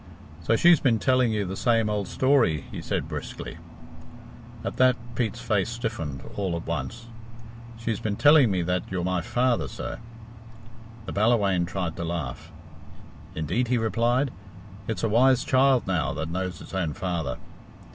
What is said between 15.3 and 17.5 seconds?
child, now, that knows its own father."